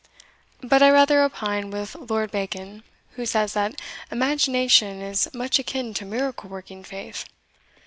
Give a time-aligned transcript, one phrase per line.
[0.61, 6.05] But I rather opine with Lord Bacon, who says that imagination is much akin to
[6.05, 7.25] miracle working faith.